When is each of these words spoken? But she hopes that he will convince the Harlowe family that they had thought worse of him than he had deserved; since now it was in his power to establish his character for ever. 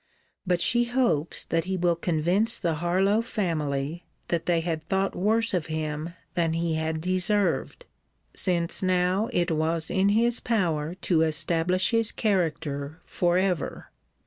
But 0.47 0.59
she 0.59 0.85
hopes 0.85 1.45
that 1.45 1.65
he 1.65 1.77
will 1.77 1.95
convince 1.95 2.57
the 2.57 2.73
Harlowe 2.81 3.21
family 3.21 4.03
that 4.29 4.47
they 4.47 4.61
had 4.61 4.81
thought 4.83 5.15
worse 5.15 5.53
of 5.53 5.67
him 5.67 6.15
than 6.33 6.53
he 6.53 6.73
had 6.73 7.01
deserved; 7.01 7.85
since 8.33 8.81
now 8.81 9.29
it 9.31 9.51
was 9.51 9.91
in 9.91 10.09
his 10.09 10.39
power 10.39 10.95
to 11.03 11.21
establish 11.21 11.91
his 11.91 12.11
character 12.11 12.99
for 13.05 13.37
ever. 13.37 13.91